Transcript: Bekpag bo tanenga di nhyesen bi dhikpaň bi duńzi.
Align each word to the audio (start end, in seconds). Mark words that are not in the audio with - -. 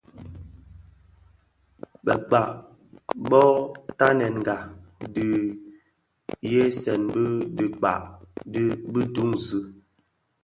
Bekpag 2.05 2.51
bo 3.29 3.43
tanenga 3.97 4.55
di 5.13 5.29
nhyesen 6.47 7.01
bi 7.13 7.25
dhikpaň 7.55 8.01
bi 8.93 8.99
duńzi. 9.13 9.59